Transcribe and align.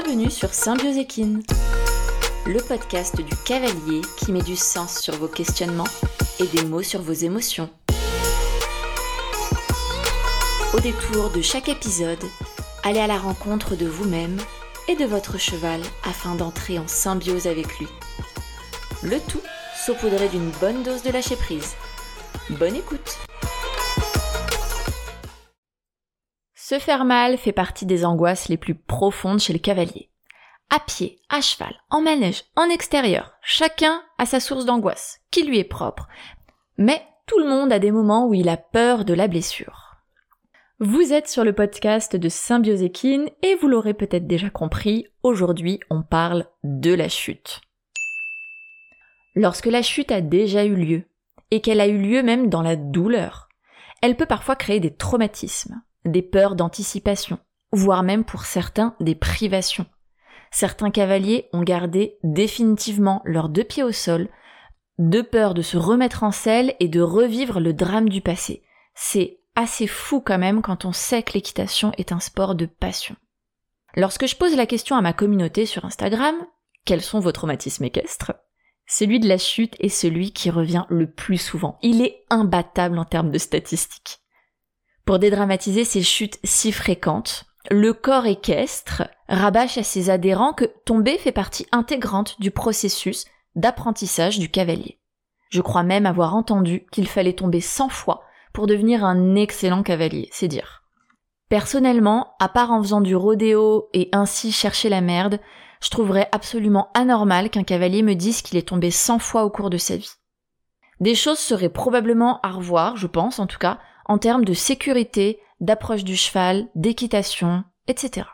Bienvenue 0.00 0.30
sur 0.30 0.54
Symbioséquine, 0.54 1.42
le 2.46 2.60
podcast 2.62 3.20
du 3.20 3.34
cavalier 3.44 4.00
qui 4.16 4.30
met 4.30 4.42
du 4.42 4.54
sens 4.54 5.00
sur 5.00 5.16
vos 5.16 5.26
questionnements 5.26 5.88
et 6.38 6.46
des 6.46 6.64
mots 6.64 6.84
sur 6.84 7.02
vos 7.02 7.12
émotions. 7.12 7.68
Au 10.72 10.78
détour 10.78 11.30
de 11.30 11.42
chaque 11.42 11.68
épisode, 11.68 12.22
allez 12.84 13.00
à 13.00 13.08
la 13.08 13.18
rencontre 13.18 13.74
de 13.74 13.86
vous-même 13.86 14.36
et 14.86 14.94
de 14.94 15.04
votre 15.04 15.36
cheval 15.36 15.80
afin 16.04 16.36
d'entrer 16.36 16.78
en 16.78 16.86
symbiose 16.86 17.48
avec 17.48 17.80
lui. 17.80 17.88
Le 19.02 19.18
tout 19.18 19.42
saupoudré 19.84 20.28
d'une 20.28 20.52
bonne 20.60 20.84
dose 20.84 21.02
de 21.02 21.10
lâcher 21.10 21.34
prise. 21.34 21.74
Bonne 22.50 22.76
écoute 22.76 23.18
Se 26.68 26.78
faire 26.78 27.06
mal 27.06 27.38
fait 27.38 27.52
partie 27.52 27.86
des 27.86 28.04
angoisses 28.04 28.50
les 28.50 28.58
plus 28.58 28.74
profondes 28.74 29.40
chez 29.40 29.54
le 29.54 29.58
cavalier. 29.58 30.10
À 30.68 30.78
pied, 30.78 31.18
à 31.30 31.40
cheval, 31.40 31.74
en 31.88 32.02
manège, 32.02 32.44
en 32.56 32.68
extérieur, 32.68 33.32
chacun 33.40 34.02
a 34.18 34.26
sa 34.26 34.38
source 34.38 34.66
d'angoisse, 34.66 35.22
qui 35.30 35.44
lui 35.44 35.58
est 35.58 35.64
propre. 35.64 36.08
Mais 36.76 37.02
tout 37.26 37.38
le 37.38 37.48
monde 37.48 37.72
a 37.72 37.78
des 37.78 37.90
moments 37.90 38.26
où 38.26 38.34
il 38.34 38.50
a 38.50 38.58
peur 38.58 39.06
de 39.06 39.14
la 39.14 39.28
blessure. 39.28 39.96
Vous 40.78 41.14
êtes 41.14 41.26
sur 41.26 41.42
le 41.42 41.54
podcast 41.54 42.16
de 42.16 42.28
Symbioséquine 42.28 43.30
et 43.40 43.54
vous 43.54 43.68
l'aurez 43.68 43.94
peut-être 43.94 44.26
déjà 44.26 44.50
compris, 44.50 45.06
aujourd'hui 45.22 45.80
on 45.88 46.02
parle 46.02 46.44
de 46.64 46.92
la 46.92 47.08
chute. 47.08 47.62
Lorsque 49.34 49.64
la 49.64 49.80
chute 49.80 50.12
a 50.12 50.20
déjà 50.20 50.66
eu 50.66 50.74
lieu, 50.74 51.04
et 51.50 51.62
qu'elle 51.62 51.80
a 51.80 51.88
eu 51.88 51.96
lieu 51.96 52.22
même 52.22 52.50
dans 52.50 52.60
la 52.60 52.76
douleur, 52.76 53.48
elle 54.02 54.18
peut 54.18 54.26
parfois 54.26 54.54
créer 54.54 54.80
des 54.80 54.94
traumatismes 54.94 55.80
des 56.04 56.22
peurs 56.22 56.54
d'anticipation, 56.54 57.38
voire 57.72 58.02
même 58.02 58.24
pour 58.24 58.44
certains 58.44 58.94
des 59.00 59.14
privations. 59.14 59.86
Certains 60.50 60.90
cavaliers 60.90 61.48
ont 61.52 61.62
gardé 61.62 62.18
définitivement 62.22 63.20
leurs 63.24 63.48
deux 63.48 63.64
pieds 63.64 63.82
au 63.82 63.92
sol, 63.92 64.28
de 64.98 65.20
peur 65.20 65.54
de 65.54 65.62
se 65.62 65.76
remettre 65.76 66.24
en 66.24 66.32
selle 66.32 66.74
et 66.80 66.88
de 66.88 67.00
revivre 67.00 67.60
le 67.60 67.72
drame 67.72 68.08
du 68.08 68.20
passé. 68.20 68.62
C'est 68.94 69.40
assez 69.54 69.86
fou 69.86 70.20
quand 70.20 70.38
même 70.38 70.62
quand 70.62 70.84
on 70.84 70.92
sait 70.92 71.22
que 71.22 71.34
l'équitation 71.34 71.92
est 71.98 72.12
un 72.12 72.20
sport 72.20 72.54
de 72.54 72.66
passion. 72.66 73.16
Lorsque 73.94 74.26
je 74.26 74.36
pose 74.36 74.56
la 74.56 74.66
question 74.66 74.96
à 74.96 75.00
ma 75.00 75.12
communauté 75.12 75.66
sur 75.66 75.84
Instagram, 75.84 76.34
quels 76.84 77.02
sont 77.02 77.20
vos 77.20 77.32
traumatismes 77.32 77.84
équestres? 77.84 78.32
Celui 78.86 79.20
de 79.20 79.28
la 79.28 79.38
chute 79.38 79.76
est 79.80 79.88
celui 79.88 80.32
qui 80.32 80.50
revient 80.50 80.84
le 80.88 81.10
plus 81.10 81.36
souvent. 81.36 81.78
Il 81.82 82.00
est 82.00 82.24
imbattable 82.30 82.98
en 82.98 83.04
termes 83.04 83.30
de 83.30 83.38
statistiques. 83.38 84.20
Pour 85.08 85.18
dédramatiser 85.18 85.84
ces 85.84 86.02
chutes 86.02 86.38
si 86.44 86.70
fréquentes, 86.70 87.46
le 87.70 87.94
corps 87.94 88.26
équestre 88.26 89.04
rabâche 89.30 89.78
à 89.78 89.82
ses 89.82 90.10
adhérents 90.10 90.52
que 90.52 90.66
tomber 90.84 91.16
fait 91.16 91.32
partie 91.32 91.66
intégrante 91.72 92.38
du 92.42 92.50
processus 92.50 93.24
d'apprentissage 93.56 94.38
du 94.38 94.50
cavalier. 94.50 94.98
Je 95.48 95.62
crois 95.62 95.82
même 95.82 96.04
avoir 96.04 96.34
entendu 96.34 96.84
qu'il 96.92 97.08
fallait 97.08 97.32
tomber 97.32 97.62
100 97.62 97.88
fois 97.88 98.20
pour 98.52 98.66
devenir 98.66 99.02
un 99.02 99.34
excellent 99.34 99.82
cavalier, 99.82 100.28
c'est 100.30 100.46
dire. 100.46 100.82
Personnellement, 101.48 102.34
à 102.38 102.50
part 102.50 102.70
en 102.70 102.82
faisant 102.82 103.00
du 103.00 103.16
rodéo 103.16 103.88
et 103.94 104.10
ainsi 104.12 104.52
chercher 104.52 104.90
la 104.90 105.00
merde, 105.00 105.40
je 105.80 105.88
trouverais 105.88 106.28
absolument 106.32 106.90
anormal 106.92 107.48
qu'un 107.48 107.64
cavalier 107.64 108.02
me 108.02 108.12
dise 108.12 108.42
qu'il 108.42 108.58
est 108.58 108.68
tombé 108.68 108.90
100 108.90 109.20
fois 109.20 109.44
au 109.44 109.50
cours 109.50 109.70
de 109.70 109.78
sa 109.78 109.96
vie. 109.96 110.12
Des 111.00 111.14
choses 111.14 111.38
seraient 111.38 111.70
probablement 111.70 112.40
à 112.42 112.50
revoir, 112.50 112.98
je 112.98 113.06
pense 113.06 113.38
en 113.38 113.46
tout 113.46 113.58
cas, 113.58 113.78
en 114.08 114.18
termes 114.18 114.44
de 114.44 114.54
sécurité, 114.54 115.38
d'approche 115.60 116.04
du 116.04 116.16
cheval, 116.16 116.68
d'équitation, 116.74 117.64
etc. 117.86 118.26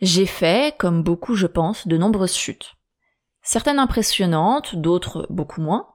J'ai 0.00 0.26
fait, 0.26 0.76
comme 0.78 1.02
beaucoup 1.02 1.34
je 1.34 1.46
pense, 1.46 1.86
de 1.86 1.96
nombreuses 1.96 2.36
chutes. 2.36 2.74
Certaines 3.42 3.78
impressionnantes, 3.78 4.74
d'autres 4.74 5.26
beaucoup 5.30 5.60
moins, 5.60 5.88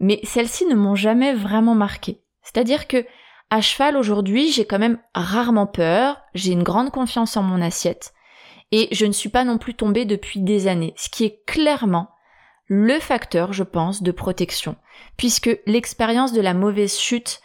mais 0.00 0.20
celles-ci 0.24 0.66
ne 0.66 0.74
m'ont 0.74 0.94
jamais 0.96 1.34
vraiment 1.34 1.74
marqué. 1.74 2.22
C'est-à-dire 2.42 2.86
que 2.86 3.06
à 3.50 3.60
cheval 3.60 3.96
aujourd'hui, 3.96 4.50
j'ai 4.50 4.64
quand 4.64 4.78
même 4.78 4.98
rarement 5.14 5.66
peur, 5.66 6.20
j'ai 6.34 6.52
une 6.52 6.62
grande 6.62 6.90
confiance 6.90 7.36
en 7.36 7.42
mon 7.42 7.62
assiette, 7.62 8.14
et 8.72 8.88
je 8.92 9.06
ne 9.06 9.12
suis 9.12 9.28
pas 9.28 9.44
non 9.44 9.58
plus 9.58 9.74
tombée 9.74 10.04
depuis 10.04 10.40
des 10.40 10.66
années, 10.66 10.94
ce 10.96 11.08
qui 11.08 11.24
est 11.24 11.44
clairement 11.46 12.08
le 12.66 12.98
facteur, 12.98 13.52
je 13.52 13.62
pense, 13.62 14.02
de 14.02 14.10
protection, 14.10 14.76
puisque 15.16 15.58
l'expérience 15.66 16.32
de 16.32 16.40
la 16.40 16.54
mauvaise 16.54 16.98
chute 16.98 17.40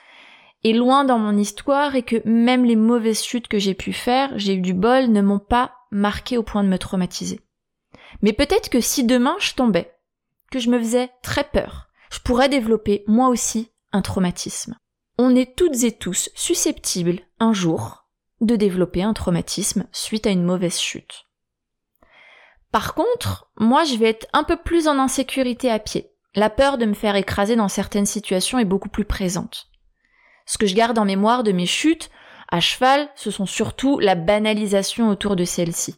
est 0.63 0.73
loin 0.73 1.05
dans 1.05 1.19
mon 1.19 1.37
histoire 1.37 1.95
et 1.95 2.03
que 2.03 2.21
même 2.27 2.65
les 2.65 2.75
mauvaises 2.75 3.23
chutes 3.23 3.47
que 3.47 3.59
j'ai 3.59 3.73
pu 3.73 3.93
faire, 3.93 4.31
j'ai 4.37 4.55
eu 4.55 4.61
du 4.61 4.73
bol, 4.73 5.07
ne 5.07 5.21
m'ont 5.21 5.39
pas 5.39 5.73
marqué 5.91 6.37
au 6.37 6.43
point 6.43 6.63
de 6.63 6.69
me 6.69 6.77
traumatiser. 6.77 7.39
Mais 8.21 8.33
peut-être 8.33 8.69
que 8.69 8.81
si 8.81 9.03
demain 9.03 9.35
je 9.39 9.53
tombais, 9.53 9.93
que 10.51 10.59
je 10.59 10.69
me 10.69 10.79
faisais 10.79 11.09
très 11.23 11.43
peur, 11.43 11.87
je 12.11 12.19
pourrais 12.19 12.49
développer 12.49 13.03
moi 13.07 13.29
aussi 13.29 13.71
un 13.91 14.01
traumatisme. 14.01 14.77
On 15.17 15.35
est 15.35 15.55
toutes 15.55 15.83
et 15.83 15.91
tous 15.91 16.29
susceptibles, 16.35 17.19
un 17.39 17.53
jour, 17.53 18.05
de 18.41 18.55
développer 18.55 19.03
un 19.03 19.13
traumatisme 19.13 19.87
suite 19.91 20.27
à 20.27 20.31
une 20.31 20.43
mauvaise 20.43 20.79
chute. 20.79 21.25
Par 22.71 22.93
contre, 22.93 23.51
moi 23.57 23.83
je 23.83 23.95
vais 23.95 24.09
être 24.09 24.27
un 24.33 24.43
peu 24.43 24.57
plus 24.57 24.87
en 24.87 24.99
insécurité 24.99 25.71
à 25.71 25.79
pied. 25.79 26.11
La 26.35 26.49
peur 26.49 26.77
de 26.77 26.85
me 26.85 26.93
faire 26.93 27.15
écraser 27.15 27.55
dans 27.55 27.67
certaines 27.67 28.05
situations 28.05 28.59
est 28.59 28.65
beaucoup 28.65 28.89
plus 28.89 29.05
présente. 29.05 29.69
Ce 30.49 30.57
que 30.57 30.65
je 30.65 30.73
garde 30.73 30.97
en 30.97 31.05
mémoire 31.05 31.43
de 31.43 31.51
mes 31.51 31.67
chutes 31.67 32.09
à 32.51 32.59
cheval, 32.59 33.07
ce 33.13 33.29
sont 33.29 33.45
surtout 33.45 33.99
la 33.99 34.15
banalisation 34.15 35.09
autour 35.09 35.35
de 35.35 35.43
celle-ci. 35.43 35.95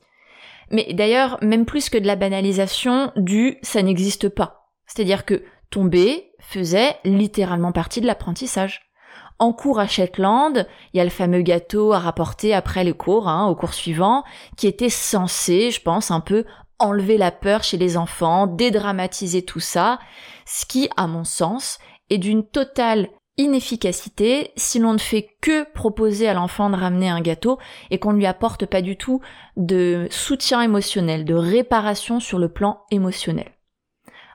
Mais 0.70 0.92
d'ailleurs, 0.92 1.38
même 1.42 1.66
plus 1.66 1.90
que 1.90 1.98
de 1.98 2.06
la 2.06 2.18
banalisation 2.18 3.14
du 3.16 3.60
ça 3.62 3.82
n'existe 3.82 4.28
pas. 4.28 4.68
C'est-à-dire 4.88 5.24
que 5.24 5.46
tomber 5.70 6.34
faisait 6.42 6.98
littéralement 7.06 7.72
partie 7.72 8.02
de 8.02 8.06
l'apprentissage. 8.06 8.92
En 9.40 9.54
cours 9.54 9.80
à 9.80 9.88
Shetland, 9.88 10.68
il 10.94 10.98
y 10.98 11.00
a 11.00 11.06
le 11.06 11.10
fameux 11.10 11.44
gâteau 11.44 11.94
à 11.94 12.00
rapporter 12.00 12.54
après 12.54 12.84
les 12.84 12.92
cours, 12.92 13.30
hein, 13.30 13.48
au 13.48 13.56
cours 13.56 13.74
suivant, 13.74 14.26
qui 14.58 14.68
était 14.68 14.90
censé, 14.90 15.72
je 15.72 15.82
pense, 15.82 16.12
un 16.12 16.20
peu 16.20 16.44
enlever 16.78 17.18
la 17.18 17.32
peur 17.32 17.64
chez 17.64 17.78
les 17.78 17.96
enfants, 17.96 18.48
dédramatiser 18.48 19.46
tout 19.46 19.62
ça, 19.62 20.00
ce 20.46 20.66
qui, 20.66 20.90
à 20.98 21.08
mon 21.08 21.24
sens, 21.24 21.80
est 22.10 22.18
d'une 22.18 22.46
totale 22.46 23.08
inefficacité 23.42 24.52
si 24.56 24.80
l'on 24.80 24.94
ne 24.94 25.00
fait 25.00 25.30
que 25.42 25.70
proposer 25.74 26.28
à 26.28 26.34
l'enfant 26.34 26.70
de 26.70 26.76
ramener 26.76 27.10
un 27.10 27.22
gâteau 27.22 27.60
et 27.90 28.00
qu'on 28.00 28.14
ne 28.14 28.18
lui 28.18 28.26
apporte 28.26 28.66
pas 28.66 28.82
du 28.82 28.98
tout 28.98 29.22
de 29.58 30.08
soutien 30.10 30.62
émotionnel, 30.62 31.26
de 31.26 31.34
réparation 31.34 32.20
sur 32.20 32.40
le 32.40 32.50
plan 32.50 32.82
émotionnel. 32.92 33.52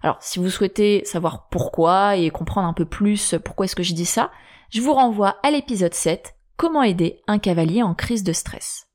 Alors, 0.03 0.19
si 0.21 0.39
vous 0.39 0.50
souhaitez 0.50 1.05
savoir 1.05 1.49
pourquoi 1.49 2.16
et 2.16 2.31
comprendre 2.31 2.69
un 2.69 2.72
peu 2.72 2.84
plus 2.84 3.34
pourquoi 3.45 3.65
est-ce 3.65 3.77
que 3.77 3.83
je 3.83 3.95
dis 3.95 4.05
ça, 4.05 4.31
je 4.71 4.81
vous 4.81 4.93
renvoie 4.93 5.37
à 5.43 5.50
l'épisode 5.50 5.95
7, 5.95 6.37
Comment 6.56 6.83
aider 6.83 7.21
un 7.27 7.39
cavalier 7.39 7.83
en 7.83 7.95
crise 7.95 8.25
de 8.25 8.33
stress. 8.33 8.87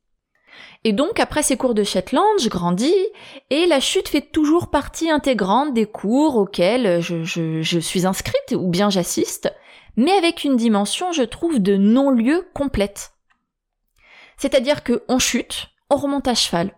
Et 0.83 0.93
donc, 0.93 1.19
après 1.19 1.43
ces 1.43 1.57
cours 1.57 1.75
de 1.75 1.83
Shetland, 1.83 2.39
je 2.41 2.49
grandis, 2.49 2.95
et 3.51 3.67
la 3.67 3.79
chute 3.79 4.09
fait 4.09 4.31
toujours 4.31 4.71
partie 4.71 5.11
intégrante 5.11 5.75
des 5.75 5.85
cours 5.85 6.37
auxquels 6.37 7.01
je, 7.01 7.23
je 7.23 7.79
suis 7.79 8.07
inscrite 8.07 8.55
ou 8.55 8.67
bien 8.67 8.89
j'assiste, 8.89 9.53
mais 9.95 10.11
avec 10.11 10.43
une 10.43 10.57
dimension, 10.57 11.11
je 11.11 11.23
trouve, 11.23 11.59
de 11.59 11.75
non-lieu 11.77 12.47
complète. 12.53 13.13
C'est-à-dire 14.37 14.83
que 14.83 15.03
on 15.07 15.19
chute, 15.19 15.69
on 15.89 15.97
remonte 15.97 16.27
à 16.27 16.35
cheval. 16.35 16.77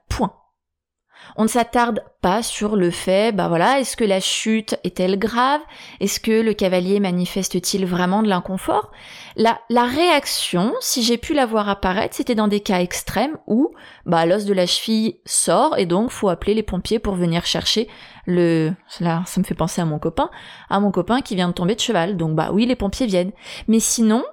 On 1.35 1.43
ne 1.43 1.47
s'attarde 1.47 2.03
pas 2.21 2.43
sur 2.43 2.75
le 2.75 2.91
fait, 2.91 3.35
bah 3.35 3.47
voilà, 3.47 3.79
est-ce 3.79 3.97
que 3.97 4.03
la 4.03 4.19
chute 4.19 4.75
est-elle 4.83 5.17
grave? 5.17 5.61
Est-ce 5.99 6.19
que 6.19 6.41
le 6.41 6.53
cavalier 6.53 6.99
manifeste-t-il 6.99 7.85
vraiment 7.85 8.21
de 8.21 8.27
l'inconfort? 8.27 8.91
La, 9.35 9.59
la 9.69 9.85
réaction, 9.85 10.73
si 10.79 11.03
j'ai 11.03 11.17
pu 11.17 11.33
la 11.33 11.45
voir 11.45 11.69
apparaître, 11.69 12.15
c'était 12.15 12.35
dans 12.35 12.47
des 12.47 12.59
cas 12.59 12.79
extrêmes 12.79 13.37
où 13.47 13.73
bah, 14.05 14.25
l'os 14.25 14.45
de 14.45 14.53
la 14.53 14.67
cheville 14.67 15.19
sort 15.25 15.77
et 15.77 15.85
donc 15.85 16.11
faut 16.11 16.29
appeler 16.29 16.53
les 16.53 16.63
pompiers 16.63 16.99
pour 16.99 17.15
venir 17.15 17.45
chercher 17.45 17.89
le... 18.25 18.71
Là, 18.99 19.23
ça 19.25 19.41
me 19.41 19.45
fait 19.45 19.55
penser 19.55 19.81
à 19.81 19.85
mon 19.85 19.99
copain, 19.99 20.29
à 20.69 20.79
mon 20.79 20.91
copain 20.91 21.21
qui 21.21 21.35
vient 21.35 21.47
de 21.47 21.53
tomber 21.53 21.75
de 21.75 21.79
cheval. 21.79 22.15
Donc 22.15 22.35
bah 22.35 22.49
oui, 22.53 22.65
les 22.65 22.75
pompiers 22.75 23.07
viennent. 23.07 23.31
Mais 23.67 23.79
sinon, 23.79 24.23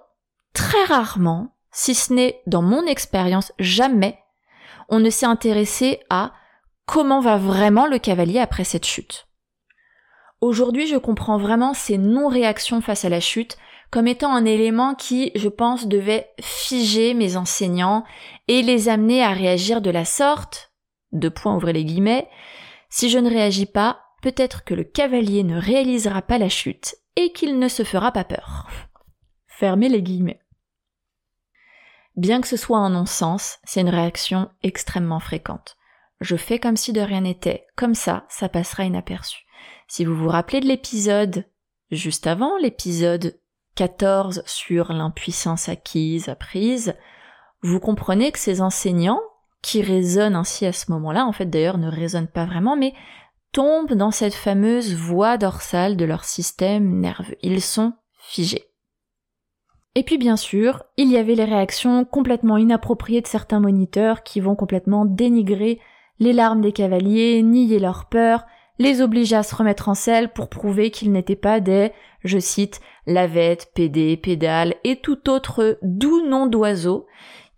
très 0.53 0.85
rarement, 0.85 1.55
si 1.73 1.95
ce 1.95 2.13
n'est 2.13 2.43
dans 2.47 2.63
mon 2.63 2.85
expérience, 2.87 3.53
jamais, 3.59 4.19
on 4.89 5.01
ne 5.01 5.11
s'est 5.11 5.27
intéressé 5.27 6.01
à 6.11 6.33
comment 6.91 7.21
va 7.21 7.37
vraiment 7.37 7.87
le 7.87 8.01
cavalier 8.01 8.41
après 8.41 8.65
cette 8.65 8.85
chute. 8.85 9.29
Aujourd'hui, 10.41 10.89
je 10.89 10.97
comprends 10.97 11.39
vraiment 11.39 11.73
ces 11.73 11.99
non-réactions 11.99 12.81
face 12.81 13.05
à 13.05 13.09
la 13.09 13.21
chute 13.21 13.57
comme 13.93 14.09
étant 14.09 14.35
un 14.35 14.45
élément 14.45 14.97
qui, 14.97 15.31
je 15.37 15.49
pense, 15.49 15.87
devait 15.87 16.31
figer 16.41 17.15
mes 17.15 17.37
enseignants 17.37 18.03
et 18.49 18.63
les 18.63 18.89
amener 18.89 19.23
à 19.23 19.31
réagir 19.31 19.81
de 19.81 19.91
la 19.91 20.05
sorte, 20.05 20.73
de 21.13 21.29
point 21.29 21.55
ouvrir 21.55 21.75
les 21.75 21.85
guillemets, 21.85 22.29
si 22.89 23.09
je 23.09 23.19
ne 23.19 23.31
réagis 23.31 23.67
pas, 23.67 24.01
peut-être 24.21 24.65
que 24.65 24.75
le 24.75 24.83
cavalier 24.83 25.45
ne 25.45 25.61
réalisera 25.61 26.23
pas 26.23 26.39
la 26.39 26.49
chute 26.49 26.97
et 27.15 27.33
qu'il 27.33 27.61
ne 27.61 27.69
se 27.69 27.85
fera 27.85 28.11
pas 28.11 28.25
peur. 28.25 28.69
Fermez 29.47 29.89
les 29.89 30.03
guillemets. 30.03 30.41
Bien 32.17 32.41
que 32.41 32.49
ce 32.49 32.57
soit 32.57 32.79
un 32.79 32.91
non-sens, 32.91 33.59
c'est 33.63 33.81
une 33.81 33.89
réaction 33.91 34.51
extrêmement 34.65 35.21
fréquente. 35.21 35.77
Je 36.21 36.37
fais 36.37 36.59
comme 36.59 36.77
si 36.77 36.93
de 36.93 37.01
rien 37.01 37.23
n'était. 37.23 37.67
Comme 37.77 37.95
ça, 37.95 38.27
ça 38.29 38.49
passera 38.49 38.85
inaperçu. 38.85 39.45
Si 39.89 40.05
vous 40.05 40.15
vous 40.15 40.29
rappelez 40.29 40.61
de 40.61 40.67
l'épisode 40.67 41.47
juste 41.91 42.27
avant, 42.27 42.57
l'épisode 42.59 43.39
14 43.75 44.43
sur 44.47 44.93
l'impuissance 44.93 45.69
acquise, 45.69 46.29
apprise, 46.29 46.95
vous 47.63 47.81
comprenez 47.81 48.33
que 48.33 48.39
ces 48.39 48.61
enseignants, 48.61 49.21
qui 49.63 49.83
résonnent 49.83 50.37
ainsi 50.37 50.65
à 50.65 50.73
ce 50.73 50.91
moment-là, 50.93 51.27
en 51.27 51.33
fait 51.33 51.47
d'ailleurs 51.47 51.79
ne 51.79 51.91
résonnent 51.91 52.29
pas 52.29 52.47
vraiment, 52.47 52.77
mais 52.77 52.95
tombent 53.53 53.93
dans 53.93 54.11
cette 54.11 54.35
fameuse 54.35 54.95
voie 54.95 55.37
dorsale 55.37 55.97
de 55.97 56.05
leur 56.05 56.25
système 56.25 57.01
nerveux. 57.01 57.37
Ils 57.43 57.61
sont 57.61 57.93
figés. 58.19 58.67
Et 59.95 60.05
puis 60.05 60.19
bien 60.19 60.37
sûr, 60.37 60.85
il 60.97 61.11
y 61.11 61.17
avait 61.17 61.35
les 61.35 61.45
réactions 61.45 62.05
complètement 62.05 62.57
inappropriées 62.57 63.21
de 63.21 63.27
certains 63.27 63.61
moniteurs 63.61 64.23
qui 64.23 64.41
vont 64.41 64.55
complètement 64.55 65.05
dénigrer 65.05 65.81
les 66.21 66.33
larmes 66.33 66.61
des 66.61 66.73
cavaliers, 66.73 67.43
nier 67.43 67.79
leur 67.79 68.05
peur, 68.05 68.45
les 68.79 69.03
obliger 69.03 69.37
à 69.37 69.43
se 69.43 69.55
remettre 69.55 69.89
en 69.89 69.95
selle 69.95 70.33
pour 70.33 70.49
prouver 70.49 70.91
qu'ils 70.91 71.13
n'étaient 71.13 71.37
pas 71.37 71.61
des, 71.61 71.93
je 72.23 72.39
cite, 72.39 72.81
lavettes, 73.07 73.73
pédés, 73.75 74.17
pédales 74.17 74.77
et 74.85 75.01
tout 75.01 75.29
autre 75.29 75.79
doux 75.83 76.27
nom 76.27 76.47
d'oiseau 76.47 77.07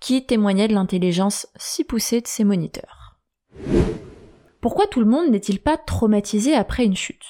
qui 0.00 0.26
témoignait 0.26 0.68
de 0.68 0.74
l'intelligence 0.74 1.46
si 1.56 1.84
poussée 1.84 2.20
de 2.20 2.26
ces 2.26 2.42
moniteurs. 2.42 3.20
Pourquoi 4.60 4.86
tout 4.86 5.00
le 5.00 5.06
monde 5.06 5.30
n'est-il 5.30 5.60
pas 5.60 5.76
traumatisé 5.76 6.54
après 6.54 6.84
une 6.84 6.96
chute? 6.96 7.24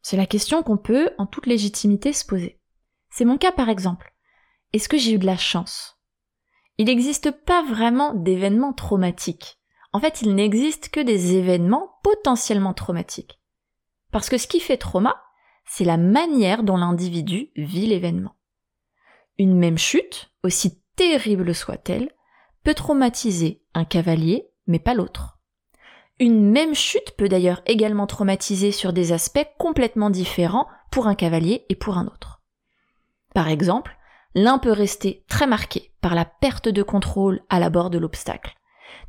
C'est 0.00 0.16
la 0.16 0.26
question 0.26 0.62
qu'on 0.62 0.76
peut, 0.76 1.10
en 1.16 1.26
toute 1.26 1.46
légitimité, 1.46 2.12
se 2.12 2.26
poser. 2.26 2.60
C'est 3.10 3.24
mon 3.24 3.38
cas 3.38 3.52
par 3.52 3.68
exemple. 3.68 4.14
Est-ce 4.72 4.88
que 4.88 4.98
j'ai 4.98 5.12
eu 5.12 5.18
de 5.18 5.26
la 5.26 5.36
chance? 5.36 5.98
Il 6.76 6.86
n'existe 6.86 7.30
pas 7.30 7.62
vraiment 7.62 8.12
d'événements 8.12 8.72
traumatiques. 8.72 9.58
En 9.94 10.00
fait, 10.00 10.22
il 10.22 10.34
n'existe 10.34 10.88
que 10.88 10.98
des 10.98 11.36
événements 11.36 12.00
potentiellement 12.02 12.74
traumatiques. 12.74 13.40
Parce 14.10 14.28
que 14.28 14.38
ce 14.38 14.48
qui 14.48 14.58
fait 14.58 14.76
trauma, 14.76 15.22
c'est 15.64 15.84
la 15.84 15.96
manière 15.96 16.64
dont 16.64 16.76
l'individu 16.76 17.50
vit 17.54 17.86
l'événement. 17.86 18.34
Une 19.38 19.56
même 19.56 19.78
chute, 19.78 20.32
aussi 20.42 20.82
terrible 20.96 21.54
soit-elle, 21.54 22.10
peut 22.64 22.74
traumatiser 22.74 23.62
un 23.72 23.84
cavalier, 23.84 24.50
mais 24.66 24.80
pas 24.80 24.94
l'autre. 24.94 25.38
Une 26.18 26.50
même 26.50 26.74
chute 26.74 27.12
peut 27.16 27.28
d'ailleurs 27.28 27.62
également 27.64 28.08
traumatiser 28.08 28.72
sur 28.72 28.92
des 28.92 29.12
aspects 29.12 29.46
complètement 29.58 30.10
différents 30.10 30.66
pour 30.90 31.06
un 31.06 31.14
cavalier 31.14 31.66
et 31.68 31.76
pour 31.76 31.98
un 31.98 32.06
autre. 32.08 32.42
Par 33.32 33.46
exemple, 33.46 33.96
l'un 34.34 34.58
peut 34.58 34.72
rester 34.72 35.24
très 35.28 35.46
marqué 35.46 35.92
par 36.00 36.16
la 36.16 36.24
perte 36.24 36.68
de 36.68 36.82
contrôle 36.82 37.42
à 37.48 37.60
la 37.60 37.70
bord 37.70 37.90
de 37.90 37.98
l'obstacle, 37.98 38.56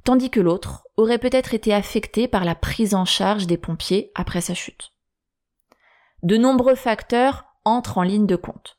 tandis 0.04 0.30
que 0.30 0.40
l'autre 0.40 0.84
aurait 0.98 1.18
peut-être 1.18 1.54
été 1.54 1.74
affecté 1.74 2.28
par 2.28 2.46
la 2.46 2.56
prise 2.56 2.96
en 2.96 3.06
charge 3.06 3.48
des 3.48 3.58
pompiers 3.58 4.12
après 4.16 4.42
sa 4.42 4.54
chute. 4.54 4.94
De 6.24 6.38
nombreux 6.38 6.76
facteurs 6.76 7.46
entrent 7.66 7.98
en 7.98 8.04
ligne 8.04 8.28
de 8.28 8.36
compte. 8.36 8.78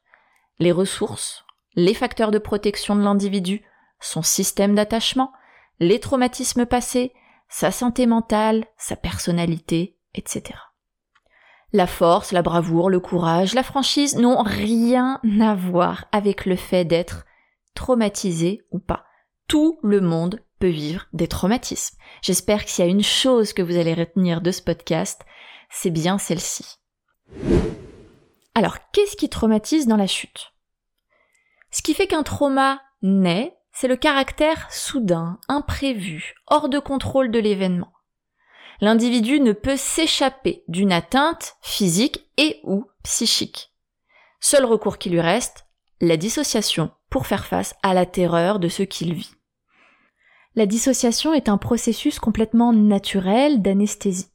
Les 0.58 0.72
ressources, 0.72 1.44
les 1.74 1.94
facteurs 1.94 2.30
de 2.30 2.38
protection 2.38 2.96
de 2.96 3.02
l'individu, 3.02 3.62
son 4.00 4.22
système 4.22 4.74
d'attachement, 4.74 5.32
les 5.78 6.00
traumatismes 6.00 6.66
passés, 6.66 7.12
sa 7.48 7.70
santé 7.70 8.06
mentale, 8.06 8.64
sa 8.76 8.96
personnalité, 8.96 9.96
etc. 10.14 10.58
La 11.72 11.86
force, 11.86 12.32
la 12.32 12.42
bravoure, 12.42 12.90
le 12.90 13.00
courage, 13.00 13.54
la 13.54 13.62
franchise 13.62 14.16
n'ont 14.16 14.42
rien 14.42 15.20
à 15.40 15.54
voir 15.54 16.06
avec 16.12 16.46
le 16.46 16.56
fait 16.56 16.84
d'être 16.84 17.26
traumatisé 17.74 18.62
ou 18.70 18.78
pas. 18.78 19.04
Tout 19.48 19.78
le 19.82 20.00
monde 20.00 20.40
peut 20.58 20.68
vivre 20.68 21.06
des 21.12 21.28
traumatismes. 21.28 21.96
J'espère 22.22 22.64
que 22.64 22.70
s'il 22.70 22.84
y 22.84 22.88
a 22.88 22.90
une 22.90 23.02
chose 23.02 23.52
que 23.52 23.62
vous 23.62 23.76
allez 23.76 23.94
retenir 23.94 24.40
de 24.40 24.50
ce 24.50 24.62
podcast, 24.62 25.22
c'est 25.70 25.90
bien 25.90 26.18
celle-ci. 26.18 26.76
Alors, 28.54 28.78
qu'est-ce 28.92 29.16
qui 29.16 29.28
traumatise 29.28 29.86
dans 29.86 29.96
la 29.96 30.06
chute? 30.06 30.52
Ce 31.70 31.82
qui 31.82 31.94
fait 31.94 32.06
qu'un 32.06 32.22
trauma 32.22 32.80
naît, 33.02 33.56
c'est 33.72 33.88
le 33.88 33.96
caractère 33.96 34.72
soudain, 34.72 35.38
imprévu, 35.48 36.34
hors 36.46 36.68
de 36.68 36.78
contrôle 36.78 37.30
de 37.30 37.38
l'événement 37.38 37.92
l'individu 38.80 39.40
ne 39.40 39.52
peut 39.52 39.76
s'échapper 39.76 40.64
d'une 40.68 40.92
atteinte 40.92 41.56
physique 41.62 42.26
et 42.36 42.60
ou 42.64 42.86
psychique. 43.02 43.72
Seul 44.40 44.64
recours 44.64 44.98
qui 44.98 45.10
lui 45.10 45.20
reste, 45.20 45.66
la 46.00 46.16
dissociation 46.16 46.90
pour 47.10 47.26
faire 47.26 47.46
face 47.46 47.74
à 47.82 47.94
la 47.94 48.06
terreur 48.06 48.58
de 48.58 48.68
ce 48.68 48.82
qu'il 48.82 49.14
vit. 49.14 49.35
La 50.56 50.64
dissociation 50.64 51.34
est 51.34 51.50
un 51.50 51.58
processus 51.58 52.18
complètement 52.18 52.72
naturel 52.72 53.60
d'anesthésie. 53.60 54.30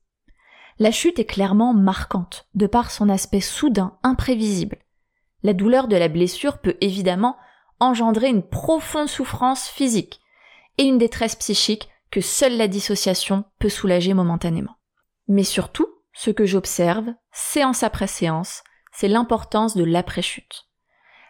La 0.77 0.91
chute 0.91 1.17
est 1.17 1.25
clairement 1.25 1.73
marquante, 1.73 2.47
de 2.53 2.67
par 2.67 2.91
son 2.91 3.09
aspect 3.09 3.41
soudain, 3.41 3.97
imprévisible. 4.03 4.77
La 5.41 5.53
douleur 5.53 5.87
de 5.87 5.95
la 5.95 6.09
blessure 6.09 6.59
peut 6.59 6.77
évidemment 6.79 7.37
engendrer 7.79 8.29
une 8.29 8.43
profonde 8.43 9.07
souffrance 9.07 9.67
physique 9.67 10.21
et 10.77 10.83
une 10.83 10.99
détresse 10.99 11.35
psychique 11.35 11.89
que 12.11 12.21
seule 12.21 12.55
la 12.55 12.67
dissociation 12.67 13.43
peut 13.57 13.69
soulager 13.69 14.13
momentanément. 14.13 14.75
Mais 15.27 15.43
surtout, 15.43 15.87
ce 16.13 16.29
que 16.29 16.45
j'observe, 16.45 17.07
séance 17.31 17.81
après 17.81 18.05
séance, 18.05 18.63
c'est 18.91 19.07
l'importance 19.07 19.75
de 19.75 19.83
l'après-chute. 19.83 20.67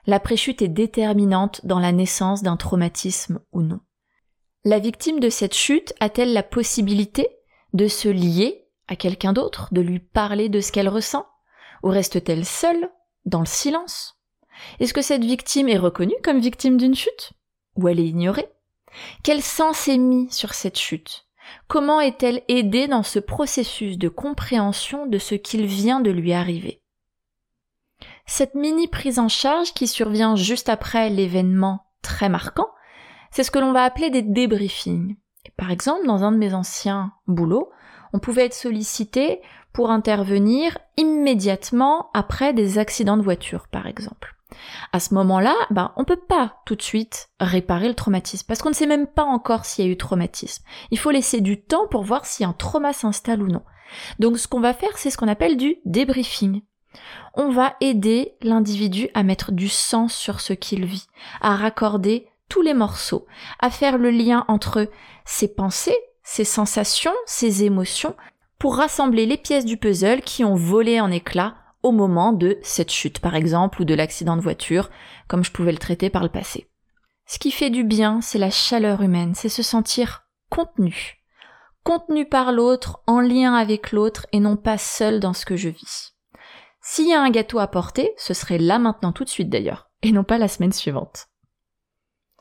L'après-chute 0.05 0.61
est 0.61 0.67
déterminante 0.67 1.65
dans 1.65 1.79
la 1.79 1.93
naissance 1.93 2.43
d'un 2.43 2.57
traumatisme 2.57 3.39
ou 3.53 3.61
non. 3.61 3.79
La 4.63 4.77
victime 4.77 5.19
de 5.19 5.29
cette 5.29 5.55
chute 5.55 5.93
a-t-elle 5.99 6.33
la 6.33 6.43
possibilité 6.43 7.27
de 7.73 7.87
se 7.87 8.07
lier 8.07 8.67
à 8.87 8.95
quelqu'un 8.95 9.33
d'autre, 9.33 9.69
de 9.71 9.81
lui 9.81 9.99
parler 9.99 10.49
de 10.49 10.59
ce 10.59 10.71
qu'elle 10.71 10.89
ressent 10.89 11.25
Ou 11.81 11.89
reste-t-elle 11.89 12.45
seule, 12.45 12.91
dans 13.25 13.39
le 13.39 13.47
silence? 13.47 14.19
Est-ce 14.79 14.93
que 14.93 15.01
cette 15.01 15.23
victime 15.23 15.67
est 15.67 15.79
reconnue 15.79 16.15
comme 16.23 16.39
victime 16.39 16.77
d'une 16.77 16.93
chute? 16.93 17.33
Ou 17.75 17.87
elle 17.87 17.99
est 17.99 18.07
ignorée? 18.07 18.49
Quel 19.23 19.41
sens 19.41 19.87
est 19.87 19.97
mis 19.97 20.31
sur 20.31 20.53
cette 20.53 20.77
chute? 20.77 21.25
Comment 21.67 21.99
est-elle 21.99 22.43
aidée 22.47 22.87
dans 22.87 23.03
ce 23.03 23.17
processus 23.17 23.97
de 23.97 24.09
compréhension 24.09 25.07
de 25.07 25.17
ce 25.17 25.33
qu'il 25.33 25.65
vient 25.65 26.01
de 26.01 26.11
lui 26.11 26.33
arriver? 26.33 26.83
Cette 28.27 28.53
mini 28.53 28.87
prise 28.87 29.17
en 29.17 29.27
charge 29.27 29.73
qui 29.73 29.87
survient 29.87 30.35
juste 30.35 30.69
après 30.69 31.09
l'événement 31.09 31.87
très 32.03 32.29
marquant, 32.29 32.69
c'est 33.31 33.43
ce 33.43 33.51
que 33.51 33.59
l'on 33.59 33.71
va 33.71 33.83
appeler 33.83 34.09
des 34.09 34.21
débriefings. 34.21 35.15
par 35.57 35.71
exemple, 35.71 36.05
dans 36.05 36.23
un 36.23 36.31
de 36.31 36.37
mes 36.37 36.53
anciens 36.53 37.13
boulots, 37.27 37.71
on 38.13 38.19
pouvait 38.19 38.45
être 38.45 38.53
sollicité 38.53 39.41
pour 39.73 39.89
intervenir 39.89 40.77
immédiatement 40.97 42.09
après 42.13 42.53
des 42.53 42.77
accidents 42.77 43.17
de 43.17 43.21
voiture, 43.21 43.67
par 43.67 43.87
exemple. 43.87 44.35
À 44.91 44.99
ce 44.99 45.13
moment-là, 45.13 45.55
ben, 45.69 45.93
on 45.95 46.03
peut 46.03 46.19
pas 46.19 46.61
tout 46.65 46.75
de 46.75 46.81
suite 46.81 47.29
réparer 47.39 47.87
le 47.87 47.93
traumatisme 47.93 48.45
parce 48.47 48.61
qu'on 48.61 48.69
ne 48.69 48.75
sait 48.75 48.85
même 48.85 49.07
pas 49.07 49.23
encore 49.23 49.65
s'il 49.65 49.85
y 49.85 49.87
a 49.87 49.91
eu 49.91 49.97
traumatisme. 49.97 50.63
Il 50.91 50.99
faut 50.99 51.11
laisser 51.11 51.39
du 51.41 51.61
temps 51.61 51.87
pour 51.87 52.03
voir 52.03 52.25
si 52.25 52.43
un 52.43 52.53
trauma 52.53 52.91
s'installe 52.91 53.41
ou 53.41 53.47
non. 53.47 53.63
Donc 54.19 54.37
ce 54.37 54.47
qu'on 54.47 54.59
va 54.59 54.73
faire, 54.73 54.97
c'est 54.97 55.09
ce 55.09 55.17
qu'on 55.17 55.27
appelle 55.27 55.57
du 55.57 55.77
débriefing. 55.85 56.61
On 57.33 57.49
va 57.49 57.75
aider 57.79 58.35
l'individu 58.41 59.09
à 59.13 59.23
mettre 59.23 59.53
du 59.53 59.69
sens 59.69 60.13
sur 60.13 60.41
ce 60.41 60.51
qu'il 60.51 60.85
vit, 60.85 61.07
à 61.39 61.55
raccorder 61.55 62.27
tous 62.51 62.61
les 62.61 62.73
morceaux, 62.73 63.25
à 63.59 63.69
faire 63.69 63.97
le 63.97 64.11
lien 64.11 64.43
entre 64.49 64.89
ses 65.23 65.47
pensées, 65.47 65.97
ses 66.21 66.43
sensations, 66.43 67.13
ses 67.25 67.63
émotions, 67.63 68.13
pour 68.59 68.75
rassembler 68.75 69.25
les 69.25 69.37
pièces 69.37 69.63
du 69.63 69.77
puzzle 69.77 70.19
qui 70.21 70.43
ont 70.43 70.55
volé 70.55 70.99
en 70.99 71.09
éclats 71.09 71.55
au 71.81 71.93
moment 71.93 72.33
de 72.33 72.59
cette 72.61 72.91
chute, 72.91 73.19
par 73.19 73.35
exemple, 73.35 73.81
ou 73.81 73.85
de 73.85 73.93
l'accident 73.93 74.35
de 74.35 74.41
voiture, 74.41 74.89
comme 75.29 75.45
je 75.45 75.51
pouvais 75.51 75.71
le 75.71 75.77
traiter 75.77 76.09
par 76.09 76.23
le 76.23 76.29
passé. 76.29 76.69
Ce 77.25 77.39
qui 77.39 77.51
fait 77.51 77.69
du 77.69 77.85
bien, 77.85 78.19
c'est 78.19 78.37
la 78.37 78.49
chaleur 78.49 79.01
humaine, 79.01 79.33
c'est 79.33 79.47
se 79.47 79.63
sentir 79.63 80.27
contenu. 80.49 81.23
Contenu 81.85 82.27
par 82.27 82.51
l'autre, 82.51 83.01
en 83.07 83.21
lien 83.21 83.53
avec 83.53 83.93
l'autre, 83.93 84.27
et 84.33 84.41
non 84.41 84.57
pas 84.57 84.77
seul 84.77 85.21
dans 85.21 85.33
ce 85.33 85.45
que 85.45 85.55
je 85.55 85.69
vis. 85.69 86.17
S'il 86.81 87.07
y 87.07 87.13
a 87.13 87.21
un 87.21 87.29
gâteau 87.29 87.59
à 87.59 87.67
porter, 87.67 88.11
ce 88.17 88.33
serait 88.33 88.57
là 88.57 88.77
maintenant 88.77 89.13
tout 89.13 89.23
de 89.23 89.29
suite 89.29 89.49
d'ailleurs, 89.49 89.89
et 90.01 90.11
non 90.11 90.25
pas 90.25 90.37
la 90.37 90.49
semaine 90.49 90.73
suivante. 90.73 91.30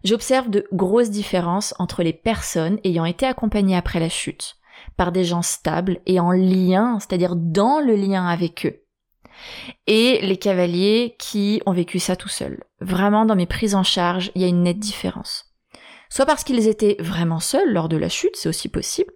J'observe 0.04 0.48
de 0.48 0.66
grosses 0.72 1.10
différences 1.10 1.74
entre 1.78 2.02
les 2.02 2.12
personnes 2.12 2.78
ayant 2.84 3.04
été 3.04 3.26
accompagnées 3.26 3.76
après 3.76 4.00
la 4.00 4.08
chute, 4.08 4.56
par 4.96 5.12
des 5.12 5.24
gens 5.24 5.42
stables 5.42 6.00
et 6.06 6.20
en 6.20 6.32
lien, 6.32 6.98
c'est-à-dire 7.00 7.36
dans 7.36 7.80
le 7.80 7.94
lien 7.94 8.26
avec 8.26 8.66
eux, 8.66 8.82
et 9.86 10.20
les 10.22 10.36
cavaliers 10.38 11.16
qui 11.18 11.62
ont 11.66 11.72
vécu 11.72 11.98
ça 11.98 12.16
tout 12.16 12.28
seuls. 12.28 12.64
Vraiment, 12.80 13.26
dans 13.26 13.36
mes 13.36 13.46
prises 13.46 13.74
en 13.74 13.82
charge, 13.82 14.30
il 14.34 14.42
y 14.42 14.44
a 14.44 14.48
une 14.48 14.62
nette 14.62 14.78
différence. 14.78 15.46
Soit 16.08 16.26
parce 16.26 16.44
qu'ils 16.44 16.66
étaient 16.66 16.96
vraiment 16.98 17.38
seuls 17.38 17.72
lors 17.72 17.88
de 17.88 17.96
la 17.96 18.08
chute, 18.08 18.36
c'est 18.36 18.48
aussi 18.48 18.68
possible, 18.68 19.12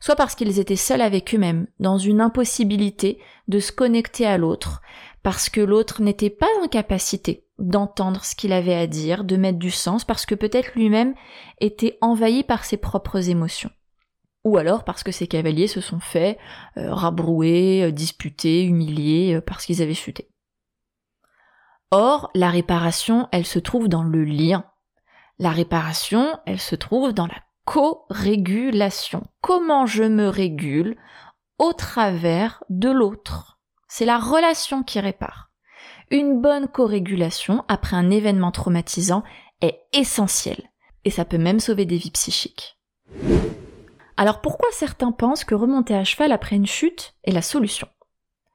soit 0.00 0.16
parce 0.16 0.34
qu'ils 0.34 0.58
étaient 0.60 0.76
seuls 0.76 1.02
avec 1.02 1.34
eux-mêmes, 1.34 1.66
dans 1.80 1.98
une 1.98 2.20
impossibilité 2.20 3.18
de 3.48 3.58
se 3.58 3.72
connecter 3.72 4.24
à 4.24 4.38
l'autre, 4.38 4.82
parce 5.22 5.50
que 5.50 5.60
l'autre 5.60 6.00
n'était 6.00 6.30
pas 6.30 6.46
en 6.62 6.68
capacité 6.68 7.47
d'entendre 7.58 8.24
ce 8.24 8.34
qu'il 8.34 8.52
avait 8.52 8.74
à 8.74 8.86
dire, 8.86 9.24
de 9.24 9.36
mettre 9.36 9.58
du 9.58 9.70
sens, 9.70 10.04
parce 10.04 10.26
que 10.26 10.34
peut-être 10.34 10.74
lui-même 10.74 11.14
était 11.60 11.98
envahi 12.00 12.44
par 12.44 12.64
ses 12.64 12.76
propres 12.76 13.28
émotions. 13.28 13.70
ou 14.44 14.56
alors 14.56 14.84
parce 14.84 15.02
que 15.02 15.12
ces 15.12 15.26
cavaliers 15.26 15.66
se 15.66 15.80
sont 15.80 16.00
fait 16.00 16.38
euh, 16.78 16.94
rabrouer, 16.94 17.82
euh, 17.82 17.90
disputer, 17.90 18.64
humilier 18.64 19.34
euh, 19.34 19.40
parce 19.40 19.66
qu'ils 19.66 19.82
avaient 19.82 19.94
chuté. 19.94 20.30
Or, 21.90 22.30
la 22.34 22.50
réparation, 22.50 23.28
elle 23.32 23.46
se 23.46 23.58
trouve 23.58 23.88
dans 23.88 24.04
le 24.04 24.24
lien. 24.24 24.64
La 25.38 25.50
réparation, 25.50 26.38
elle 26.46 26.60
se 26.60 26.76
trouve 26.76 27.12
dans 27.12 27.26
la 27.26 27.42
co-régulation. 27.64 29.24
Comment 29.40 29.86
je 29.86 30.04
me 30.04 30.28
régule 30.28 30.96
au 31.58 31.72
travers 31.72 32.62
de 32.70 32.90
l'autre? 32.90 33.58
C'est 33.88 34.04
la 34.04 34.18
relation 34.18 34.82
qui 34.82 35.00
répare. 35.00 35.47
Une 36.10 36.40
bonne 36.40 36.68
co-régulation 36.68 37.64
après 37.68 37.94
un 37.94 38.10
événement 38.10 38.50
traumatisant 38.50 39.22
est 39.60 39.78
essentielle 39.92 40.70
et 41.04 41.10
ça 41.10 41.26
peut 41.26 41.36
même 41.36 41.60
sauver 41.60 41.84
des 41.84 41.98
vies 41.98 42.10
psychiques. 42.10 42.78
Alors 44.16 44.40
pourquoi 44.40 44.68
certains 44.72 45.12
pensent 45.12 45.44
que 45.44 45.54
remonter 45.54 45.94
à 45.94 46.04
cheval 46.04 46.32
après 46.32 46.56
une 46.56 46.66
chute 46.66 47.14
est 47.24 47.32
la 47.32 47.42
solution? 47.42 47.88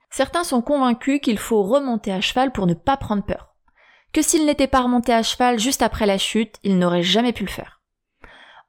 Certains 0.09 0.43
sont 0.43 0.63
convaincus 0.63 1.21
qu'il 1.21 1.37
faut 1.37 1.61
remonter 1.61 2.11
à 2.11 2.21
cheval 2.21 2.51
pour 2.51 2.65
ne 2.65 2.73
pas 2.73 2.97
prendre 2.97 3.23
peur. 3.23 3.55
Que 4.13 4.23
s'ils 4.23 4.45
n'étaient 4.45 4.67
pas 4.67 4.81
remontés 4.81 5.13
à 5.13 5.21
cheval 5.21 5.59
juste 5.59 5.83
après 5.83 6.07
la 6.07 6.17
chute, 6.17 6.57
ils 6.63 6.79
n'auraient 6.79 7.03
jamais 7.03 7.33
pu 7.33 7.43
le 7.43 7.51
faire. 7.51 7.81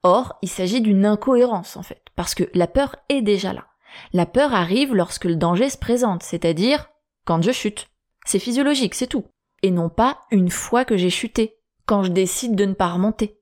Or, 0.02 0.36
il 0.42 0.48
s'agit 0.50 0.82
d'une 0.82 1.06
incohérence 1.06 1.78
en 1.78 1.82
fait, 1.82 2.02
parce 2.16 2.34
que 2.34 2.50
la 2.52 2.66
peur 2.66 2.96
est 3.08 3.22
déjà 3.22 3.54
là. 3.54 3.66
La 4.12 4.26
peur 4.26 4.52
arrive 4.52 4.94
lorsque 4.94 5.24
le 5.24 5.36
danger 5.36 5.70
se 5.70 5.78
présente, 5.78 6.22
c'est-à-dire 6.22 6.90
quand 7.24 7.42
je 7.42 7.52
chute. 7.52 7.88
C'est 8.24 8.38
physiologique, 8.38 8.94
c'est 8.94 9.06
tout. 9.06 9.24
Et 9.62 9.70
non 9.70 9.88
pas 9.88 10.20
une 10.30 10.50
fois 10.50 10.84
que 10.84 10.96
j'ai 10.96 11.10
chuté, 11.10 11.58
quand 11.86 12.02
je 12.02 12.10
décide 12.10 12.54
de 12.54 12.64
ne 12.64 12.74
pas 12.74 12.88
remonter. 12.88 13.38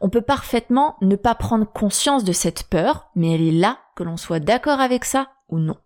On 0.00 0.08
peut 0.08 0.22
parfaitement 0.22 0.96
ne 1.00 1.16
pas 1.16 1.34
prendre 1.34 1.70
conscience 1.70 2.24
de 2.24 2.32
cette 2.32 2.64
peur, 2.64 3.10
mais 3.14 3.34
elle 3.34 3.42
est 3.42 3.52
là, 3.52 3.80
que 3.96 4.02
l'on 4.02 4.16
soit 4.16 4.40
d'accord 4.40 4.80
avec 4.80 5.04
ça 5.04 5.30
ou 5.48 5.58
non. 5.58 5.76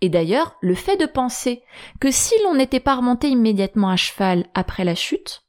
Et 0.00 0.08
d'ailleurs, 0.08 0.56
le 0.60 0.74
fait 0.74 0.96
de 0.96 1.06
penser 1.06 1.62
que 2.00 2.10
si 2.10 2.34
l'on 2.44 2.54
n'était 2.54 2.80
pas 2.80 2.96
remonté 2.96 3.28
immédiatement 3.28 3.88
à 3.88 3.96
cheval 3.96 4.46
après 4.54 4.84
la 4.84 4.94
chute, 4.94 5.44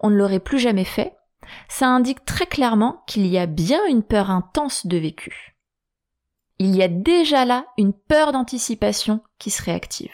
on 0.00 0.10
ne 0.10 0.16
l'aurait 0.16 0.40
plus 0.40 0.58
jamais 0.58 0.84
fait, 0.84 1.16
ça 1.68 1.88
indique 1.88 2.24
très 2.24 2.46
clairement 2.46 3.02
qu'il 3.06 3.26
y 3.26 3.38
a 3.38 3.46
bien 3.46 3.84
une 3.86 4.02
peur 4.02 4.30
intense 4.30 4.86
de 4.86 4.96
vécu. 4.96 5.56
Il 6.58 6.74
y 6.74 6.82
a 6.82 6.88
déjà 6.88 7.44
là 7.44 7.66
une 7.78 7.92
peur 7.92 8.32
d'anticipation 8.32 9.22
qui 9.38 9.50
se 9.50 9.62
réactive. 9.62 10.12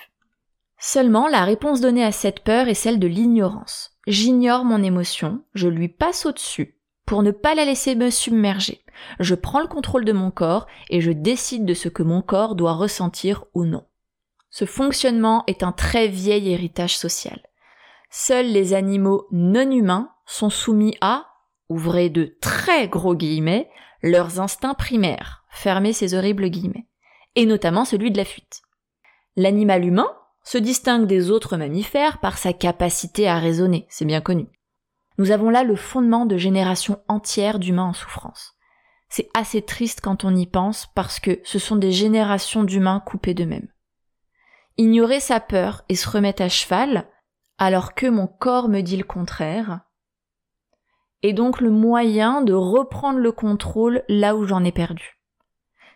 Seulement, 0.78 1.26
la 1.26 1.44
réponse 1.44 1.80
donnée 1.80 2.04
à 2.04 2.12
cette 2.12 2.40
peur 2.40 2.68
est 2.68 2.75
celle 2.75 3.00
de 3.00 3.08
l'ignorance. 3.08 3.99
J'ignore 4.06 4.64
mon 4.64 4.82
émotion, 4.82 5.42
je 5.54 5.68
lui 5.68 5.88
passe 5.88 6.25
au-dessus, 6.25 6.78
pour 7.04 7.23
ne 7.23 7.32
pas 7.32 7.54
la 7.54 7.64
laisser 7.64 7.94
me 7.94 8.11
submerger. 8.11 8.85
Je 9.18 9.35
prends 9.35 9.61
le 9.61 9.66
contrôle 9.66 10.04
de 10.04 10.12
mon 10.12 10.30
corps 10.30 10.66
et 10.88 11.00
je 11.00 11.11
décide 11.11 11.64
de 11.64 11.75
ce 11.75 11.88
que 11.88 12.02
mon 12.02 12.23
corps 12.23 12.54
doit 12.54 12.75
ressentir 12.75 13.44
ou 13.54 13.64
non. 13.64 13.85
Ce 14.50 14.64
fonctionnement 14.64 15.44
est 15.47 15.62
un 15.62 15.73
très 15.73 16.08
vieil 16.08 16.50
héritage 16.50 16.97
social. 16.97 17.40
Seuls 18.11 18.47
les 18.47 18.73
animaux 18.73 19.26
non 19.30 19.70
humains 19.70 20.11
sont 20.26 20.49
soumis 20.49 20.97
à, 21.00 21.26
ouvrez 21.68 22.08
de 22.08 22.37
très 22.40 22.88
gros 22.88 23.14
guillemets, 23.14 23.68
leurs 24.02 24.40
instincts 24.40 24.75
primaires, 24.75 25.44
fermez 25.50 25.92
ces 25.92 26.14
horribles 26.14 26.49
guillemets, 26.49 26.87
et 27.35 27.47
notamment 27.47 27.85
celui 27.85 28.11
de 28.11 28.16
la 28.16 28.25
fuite. 28.25 28.62
L'animal 29.37 29.85
humain 29.85 30.08
se 30.48 30.56
distingue 30.56 31.06
des 31.06 31.30
autres 31.30 31.58
mammifères 31.58 32.20
par 32.20 32.38
sa 32.38 32.54
capacité 32.54 33.28
à 33.28 33.38
raisonner, 33.38 33.86
c'est 33.90 34.06
bien 34.06 34.22
connu. 34.22 34.46
Nous 35.18 35.30
avons 35.30 35.50
là 35.50 35.62
le 35.62 35.76
fondement 35.76 36.24
de 36.24 36.38
générations 36.38 37.02
entières 37.06 37.58
d'humains 37.58 37.90
en 37.90 37.92
souffrance. 37.92 38.54
C'est 39.10 39.28
assez 39.34 39.60
triste 39.60 40.00
quand 40.00 40.24
on 40.24 40.34
y 40.34 40.46
pense 40.46 40.86
parce 40.94 41.20
que 41.20 41.38
ce 41.44 41.58
sont 41.58 41.76
des 41.76 41.92
générations 41.92 42.64
d'humains 42.64 43.00
coupés 43.04 43.34
d'eux-mêmes. 43.34 43.68
Ignorer 44.78 45.20
sa 45.20 45.38
peur 45.38 45.82
et 45.90 45.94
se 45.94 46.08
remettre 46.08 46.40
à 46.40 46.48
cheval, 46.48 47.06
alors 47.58 47.92
que 47.92 48.06
mon 48.06 48.26
corps 48.26 48.70
me 48.70 48.80
dit 48.80 48.96
le 48.96 49.04
contraire, 49.04 49.82
est 51.22 51.34
donc 51.34 51.60
le 51.60 51.70
moyen 51.70 52.40
de 52.40 52.54
reprendre 52.54 53.18
le 53.18 53.32
contrôle 53.32 54.02
là 54.08 54.34
où 54.34 54.46
j'en 54.46 54.64
ai 54.64 54.72
perdu. 54.72 55.20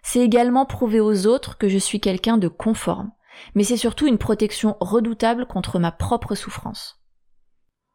C'est 0.02 0.20
également 0.20 0.66
prouver 0.66 1.00
aux 1.00 1.26
autres 1.26 1.56
que 1.56 1.70
je 1.70 1.78
suis 1.78 2.00
quelqu'un 2.00 2.36
de 2.36 2.48
conforme, 2.48 3.12
mais 3.54 3.64
c'est 3.64 3.76
surtout 3.76 4.06
une 4.06 4.18
protection 4.18 4.76
redoutable 4.80 5.46
contre 5.46 5.78
ma 5.78 5.92
propre 5.92 6.34
souffrance. 6.34 7.00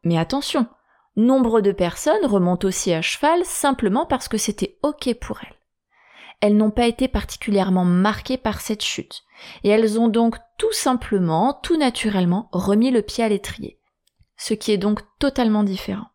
Mais 0.04 0.18
attention, 0.18 0.68
Nombre 1.18 1.60
de 1.60 1.72
personnes 1.72 2.26
remontent 2.26 2.68
aussi 2.68 2.92
à 2.92 3.02
cheval 3.02 3.44
simplement 3.44 4.06
parce 4.06 4.28
que 4.28 4.38
c'était 4.38 4.78
ok 4.84 5.14
pour 5.14 5.40
elles. 5.42 5.56
Elles 6.40 6.56
n'ont 6.56 6.70
pas 6.70 6.86
été 6.86 7.08
particulièrement 7.08 7.84
marquées 7.84 8.38
par 8.38 8.60
cette 8.60 8.84
chute, 8.84 9.24
et 9.64 9.68
elles 9.68 9.98
ont 9.98 10.06
donc 10.06 10.36
tout 10.58 10.70
simplement, 10.70 11.58
tout 11.60 11.76
naturellement, 11.76 12.48
remis 12.52 12.92
le 12.92 13.02
pied 13.02 13.24
à 13.24 13.28
l'étrier. 13.28 13.80
Ce 14.36 14.54
qui 14.54 14.70
est 14.70 14.78
donc 14.78 15.00
totalement 15.18 15.64
différent. 15.64 16.06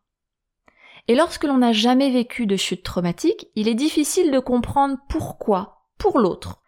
Et 1.06 1.14
lorsque 1.14 1.44
l'on 1.44 1.58
n'a 1.58 1.72
jamais 1.72 2.10
vécu 2.10 2.46
de 2.46 2.56
chute 2.56 2.82
traumatique, 2.82 3.48
il 3.56 3.68
est 3.68 3.74
difficile 3.74 4.30
de 4.30 4.38
comprendre 4.38 4.96
pourquoi, 5.10 5.82
pour 5.98 6.18
l'autre, 6.18 6.62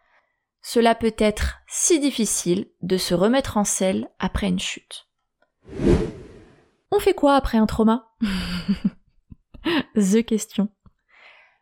cela 0.69 0.97
peut 0.97 1.15
être 1.17 1.59
si 1.69 2.01
difficile 2.01 2.67
de 2.83 2.97
se 2.97 3.15
remettre 3.15 3.57
en 3.57 3.63
selle 3.63 4.09
après 4.19 4.49
une 4.49 4.59
chute. 4.59 5.07
On 6.91 6.99
fait 6.99 7.15
quoi 7.15 7.37
après 7.37 7.57
un 7.57 7.67
trauma? 7.67 8.11
The 9.95 10.25
question. 10.25 10.69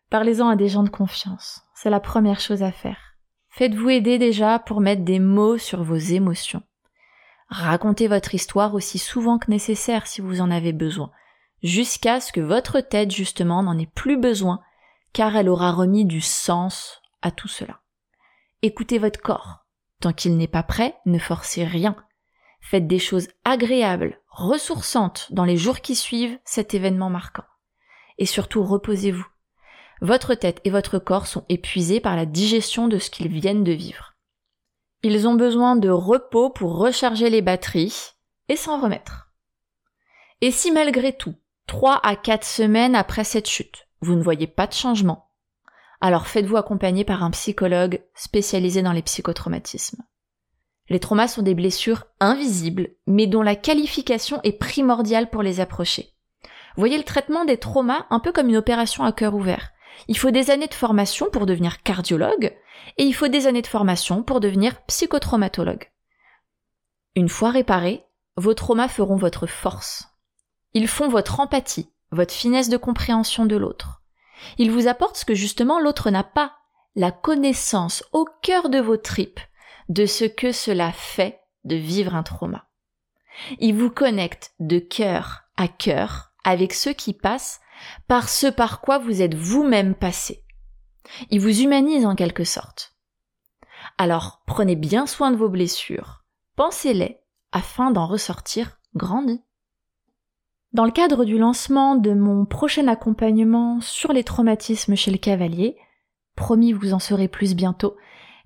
Parlez-en 0.09 0.49
à 0.49 0.57
des 0.57 0.71
gens 0.71 0.85
de 0.85 0.89
confiance. 0.89 1.65
C'est 1.75 1.91
la 1.91 2.01
première 2.01 2.41
chose 2.41 2.63
à 2.63 2.73
faire. 2.73 2.97
Faites-vous 3.51 3.91
aider 3.91 4.17
déjà 4.17 4.59
pour 4.59 4.81
mettre 4.81 5.05
des 5.05 5.19
mots 5.19 5.59
sur 5.59 5.83
vos 5.85 5.97
émotions. 5.97 6.63
Racontez 7.51 8.09
votre 8.09 8.35
histoire 8.35 8.75
aussi 8.75 8.97
souvent 8.97 9.37
que 9.37 9.51
nécessaire 9.51 10.07
si 10.07 10.23
vous 10.23 10.41
en 10.41 10.51
avez 10.51 10.73
besoin, 10.73 11.11
jusqu'à 11.63 12.21
ce 12.21 12.33
que 12.33 12.41
votre 12.41 12.81
tête 12.81 13.11
justement 13.11 13.63
n'en 13.63 13.77
ait 13.77 13.85
plus 13.95 14.17
besoin, 14.17 14.63
car 15.13 15.37
elle 15.37 15.51
aura 15.51 15.73
remis 15.73 16.07
du 16.07 16.23
sens 16.23 17.03
à 17.21 17.31
tout 17.31 17.49
cela. 17.49 17.81
Écoutez 18.66 18.97
votre 18.97 19.21
corps. 19.21 19.66
Tant 20.00 20.14
qu'il 20.14 20.38
n'est 20.38 20.49
pas 20.49 20.62
prêt, 20.62 20.97
ne 21.04 21.18
forcez 21.18 21.64
rien. 21.64 21.94
Faites 22.62 22.87
des 22.87 22.99
choses 22.99 23.28
agréables, 23.44 24.18
ressourçantes 24.30 25.26
dans 25.33 25.44
les 25.44 25.59
jours 25.59 25.80
qui 25.80 25.94
suivent 25.94 26.38
cet 26.47 26.73
événement 26.73 27.11
marquant. 27.11 27.44
Et 28.16 28.25
surtout, 28.25 28.64
reposez-vous. 28.64 29.26
Votre 30.00 30.35
tête 30.35 30.62
et 30.64 30.71
votre 30.71 30.99
corps 30.99 31.26
sont 31.26 31.44
épuisés 31.50 32.00
par 32.00 32.16
la 32.16 32.25
digestion 32.25 32.88
de 32.88 32.97
ce 32.97 33.11
qu'ils 33.11 33.28
viennent 33.28 33.64
de 33.64 33.73
vivre. 33.73 34.14
Ils 35.02 35.28
ont 35.28 35.35
besoin 35.35 35.76
de 35.76 35.90
repos 35.90 36.49
pour 36.49 36.78
recharger 36.78 37.28
les 37.28 37.42
batteries 37.42 38.14
et 38.49 38.56
s'en 38.56 38.80
remettre. 38.80 39.30
Et 40.40 40.50
si 40.50 40.73
malgré 40.73 41.14
tout, 41.14 41.35
trois 41.66 42.00
à 42.02 42.16
quatre 42.16 42.47
semaines 42.47 42.97
après 42.97 43.25
cette 43.25 43.47
chute, 43.47 43.88
vous 44.00 44.14
ne 44.14 44.23
voyez 44.23 44.47
pas 44.47 44.66
de 44.66 44.73
changement, 44.73 45.24
alors 46.05 46.27
faites-vous 46.27 46.59
accompagner 46.59 47.03
par 47.03 47.23
un 47.23 47.31
psychologue 47.31 48.03
spécialisé 48.15 48.83
dans 48.83 48.93
les 48.93 49.01
psychotraumatismes. 49.01 50.03
Les 50.91 51.01
traumas 51.01 51.29
sont 51.29 51.41
des 51.41 51.55
blessures 51.55 52.05
invisibles, 52.21 52.91
mais 53.07 53.27
dont 53.27 53.41
la 53.41 53.57
qualification 53.57 54.39
est 54.43 54.53
primordiale 54.53 55.31
pour 55.31 55.43
les 55.43 55.61
approcher. 55.61 56.13
Voyez 56.77 56.99
le 56.99 57.05
traitement 57.05 57.47
des 57.47 57.57
traumas 57.57 58.05
un 58.11 58.21
peu 58.21 58.33
comme 58.33 58.51
une 58.51 58.59
opération 58.59 59.03
à 59.03 59.13
cœur 59.13 59.35
ouvert. 59.35 59.71
Il 60.07 60.19
faut 60.19 60.31
des 60.31 60.51
années 60.51 60.67
de 60.67 60.75
formation 60.75 61.31
pour 61.33 61.47
devenir 61.47 61.83
cardiologue, 61.83 62.55
et 62.99 63.05
il 63.05 63.15
faut 63.15 63.29
des 63.29 63.47
années 63.47 63.63
de 63.63 63.67
formation 63.67 64.23
pour 64.23 64.41
devenir 64.41 64.83
psychotraumatologue. 64.83 65.91
Une 67.17 67.31
fois 67.31 67.51
réparés, 67.51 68.05
vos 68.37 68.53
traumas 68.53 68.89
feront 68.89 69.17
votre 69.17 69.47
force. 69.47 70.11
Ils 70.75 70.89
font 70.89 71.09
votre 71.09 71.41
empathie, 71.41 71.89
votre 72.11 72.35
finesse 72.35 72.69
de 72.69 72.77
compréhension 72.77 73.47
de 73.47 73.57
l'autre. 73.57 74.04
Ils 74.59 74.71
vous 74.71 74.88
apportent 74.88 75.17
ce 75.17 75.25
que 75.25 75.35
justement 75.35 75.81
l'autre 75.81 76.11
n'a 76.11 76.25
pas, 76.25 76.57
la 76.97 77.11
connaissance 77.11 78.05
au 78.12 78.26
cœur 78.43 78.69
de 78.69 78.79
vos 78.79 78.97
tripes 78.97 79.41
de 79.88 80.07
ce 80.07 80.25
que 80.25 80.53
cela 80.53 80.93
fait 80.93 81.41
de 81.64 81.76
vivre 81.76 82.14
un 82.14 82.23
trauma. 82.23 82.69
Il 83.59 83.75
vous 83.75 83.91
connecte 83.91 84.55
de 84.61 84.79
cœur 84.79 85.45
à 85.57 85.69
cœur 85.69 86.33
avec 86.45 86.73
ceux 86.73 86.93
qui 86.93 87.12
passent 87.12 87.61
par 88.07 88.29
ce 88.29 88.47
par 88.47 88.81
quoi 88.81 88.99
vous 88.99 89.23
êtes 89.23 89.35
vous-même 89.35 89.95
passé. 89.95 90.45
Il 91.31 91.41
vous 91.41 91.62
humanise 91.62 92.07
en 92.07 92.14
quelque 92.14 92.45
sorte. 92.45 92.95
Alors 93.99 94.43
prenez 94.47 94.76
bien 94.76 95.07
soin 95.07 95.31
de 95.31 95.37
vos 95.37 95.49
blessures, 95.49 96.25
pensez-les 96.57 97.21
afin 97.53 97.91
d'en 97.91 98.07
ressortir 98.07 98.79
grandi. 98.95 99.43
Dans 100.75 100.85
le 100.85 100.90
cadre 100.90 101.25
du 101.25 101.38
lancement 101.38 101.95
de 101.95 102.12
mon 102.12 102.45
prochain 102.47 102.88
accompagnement 102.88 103.81
sur 103.81 104.12
les 104.12 104.25
traumatismes 104.25 104.97
chez 104.97 105.12
le 105.12 105.19
cavalier, 105.19 105.76
promis 106.35 106.73
vous 106.73 106.93
en 106.93 106.99
saurez 106.99 107.28
plus 107.28 107.54
bientôt, 107.54 107.97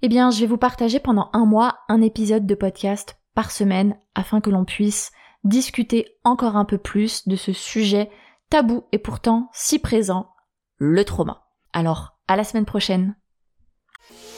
eh 0.03 0.09
bien, 0.09 0.31
je 0.31 0.41
vais 0.41 0.47
vous 0.47 0.59
partager 0.59 1.01
pendant 1.01 1.31
un 1.33 1.47
mois 1.47 1.79
un 1.89 2.03
épisode 2.03 2.47
de 2.47 2.55
podcast 2.55 3.17
par 3.35 3.51
semaine 3.51 3.97
afin 4.15 4.43
que 4.43 4.51
l'on 4.51 4.67
puisse 4.67 5.11
discuter 5.43 6.19
encore 6.23 6.57
un 6.57 6.67
peu 6.67 6.77
plus 6.77 7.27
de 7.27 7.35
ce 7.35 7.55
sujet 7.55 8.11
tabou 8.51 8.85
et 8.93 8.99
pourtant 8.99 9.49
si 9.55 9.79
présent, 9.79 10.29
le 10.77 11.07
trauma. 11.07 11.47
Alors, 11.73 12.19
à 12.29 12.37
la 12.37 12.45
semaine 12.45 12.67
prochaine. 12.67 13.17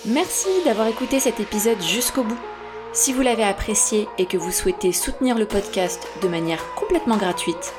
Merci 0.06 0.48
d'avoir 0.64 0.86
écouté 0.86 1.18
cet 1.18 1.40
épisode 1.40 1.82
jusqu'au 1.82 2.22
bout. 2.22 2.38
Si 2.92 3.12
vous 3.12 3.22
l'avez 3.22 3.44
apprécié 3.44 4.08
et 4.18 4.26
que 4.26 4.36
vous 4.36 4.50
souhaitez 4.50 4.92
soutenir 4.92 5.38
le 5.38 5.46
podcast 5.46 6.08
de 6.22 6.28
manière 6.28 6.74
complètement 6.74 7.16
gratuite, 7.16 7.72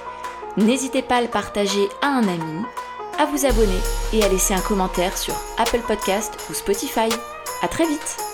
n'hésitez 0.56 1.02
pas 1.02 1.18
à 1.18 1.22
le 1.22 1.28
partager 1.28 1.90
à 2.02 2.08
un 2.08 2.28
ami, 2.28 2.64
à 3.20 3.26
vous 3.26 3.46
abonner 3.46 3.80
et 4.14 4.24
à 4.24 4.30
laisser 4.30 4.54
un 4.54 4.62
commentaire 4.62 5.18
sur 5.18 5.36
Apple 5.58 5.82
Podcast 5.86 6.38
ou 6.50 6.54
Spotify. 6.54 7.10
À 7.62 7.68
très 7.68 7.86
vite 7.86 8.31